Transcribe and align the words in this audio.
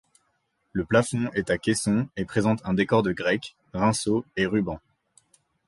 Le 0.73 0.83
plafond 0.83 1.29
est 1.35 1.51
à 1.51 1.59
caissons 1.59 2.07
et 2.17 2.25
présente 2.25 2.59
un 2.65 2.73
décor 2.73 3.03
de 3.03 3.11
grecque, 3.11 3.55
rinceaux 3.71 4.25
et 4.35 4.47
rubans. 4.47 4.79